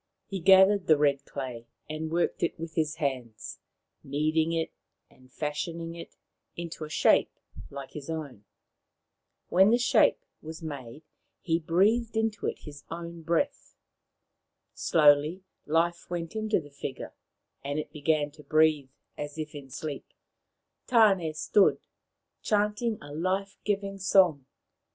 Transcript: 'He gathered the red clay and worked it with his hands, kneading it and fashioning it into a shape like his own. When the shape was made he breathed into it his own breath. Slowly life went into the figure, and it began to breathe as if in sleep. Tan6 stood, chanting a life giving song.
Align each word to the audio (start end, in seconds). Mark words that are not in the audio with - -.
'He 0.31 0.39
gathered 0.39 0.87
the 0.87 0.97
red 0.97 1.25
clay 1.25 1.67
and 1.87 2.11
worked 2.11 2.41
it 2.41 2.57
with 2.59 2.73
his 2.73 2.95
hands, 2.95 3.59
kneading 4.03 4.51
it 4.51 4.71
and 5.11 5.31
fashioning 5.31 5.93
it 5.93 6.15
into 6.55 6.83
a 6.83 6.89
shape 6.89 7.37
like 7.69 7.91
his 7.91 8.09
own. 8.09 8.43
When 9.49 9.69
the 9.69 9.77
shape 9.77 10.25
was 10.41 10.63
made 10.63 11.03
he 11.39 11.59
breathed 11.59 12.17
into 12.17 12.47
it 12.47 12.57
his 12.63 12.83
own 12.89 13.21
breath. 13.21 13.75
Slowly 14.73 15.43
life 15.67 16.09
went 16.09 16.35
into 16.35 16.59
the 16.59 16.71
figure, 16.71 17.13
and 17.63 17.77
it 17.77 17.91
began 17.91 18.31
to 18.31 18.43
breathe 18.43 18.89
as 19.19 19.37
if 19.37 19.53
in 19.53 19.69
sleep. 19.69 20.15
Tan6 20.87 21.35
stood, 21.35 21.77
chanting 22.41 22.97
a 23.03 23.13
life 23.13 23.55
giving 23.65 23.99
song. 23.99 24.47